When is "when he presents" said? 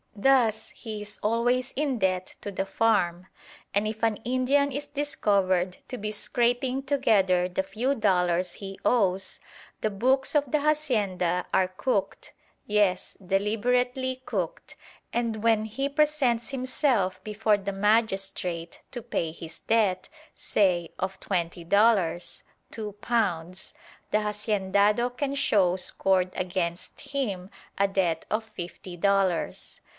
15.43-16.49